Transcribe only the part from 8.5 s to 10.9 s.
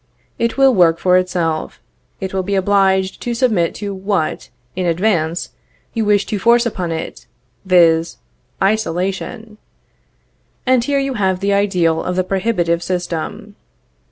Isolation. And